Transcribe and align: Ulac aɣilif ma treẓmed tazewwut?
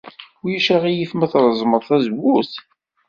Ulac 0.43 0.67
aɣilif 0.75 1.11
ma 1.15 1.27
treẓmed 1.31 1.81
tazewwut? 1.87 2.51